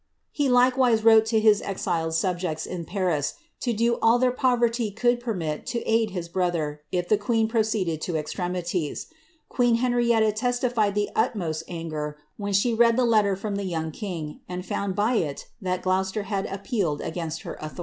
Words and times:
^ 0.01 0.03
He 0.31 0.49
likewise 0.49 1.03
wrote 1.03 1.27
to 1.27 1.39
his 1.39 1.61
exiled 1.61 2.15
subjects 2.15 2.65
in 2.65 2.85
Paris, 2.85 3.35
to 3.59 3.71
do 3.71 3.99
all 4.01 4.17
their 4.17 4.31
poverty 4.31 4.89
could 4.89 5.19
permit 5.19 5.67
to 5.67 5.83
aid 5.83 6.09
his 6.09 6.27
brother, 6.27 6.81
if 6.91 7.07
the 7.07 7.19
queen 7.19 7.47
procewled 7.47 8.01
to 8.01 8.15
extremities. 8.17 9.09
Queen 9.47 9.75
Henrietta 9.75 10.31
testified 10.31 10.95
the 10.95 11.11
i;cmo5t 11.15 11.61
anger 11.67 12.17
when 12.37 12.51
she 12.53 12.73
read 12.73 12.97
the 12.97 13.05
letter 13.05 13.35
from 13.35 13.57
the 13.57 13.63
young 13.65 13.91
king, 13.91 14.39
and 14.49 14.65
found 14.65 14.95
by 14.95 15.13
It 15.17 15.47
that 15.61 15.83
Gloucester 15.83 16.23
had 16.23 16.47
appealed 16.47 17.01
against 17.01 17.43
her 17.43 17.53
authority. 17.61 17.79